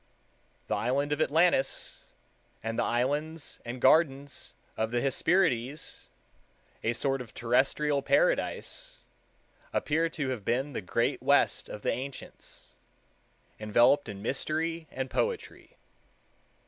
[0.65, 1.99] The island of Atlantis,
[2.63, 6.09] and the islands and gardens of the Hesperides,
[6.83, 9.01] a sort of terrestrial paradise,
[9.71, 12.73] appear to have been the Great West of the ancients,
[13.59, 15.77] enveloped in mystery and poetry.